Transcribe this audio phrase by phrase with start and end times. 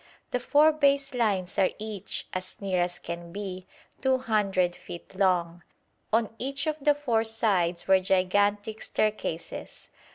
[0.31, 3.67] The four base lines are each, as near as can be,
[4.01, 5.61] 200 feet long.
[6.11, 9.89] On each of the four sides were gigantic staircases.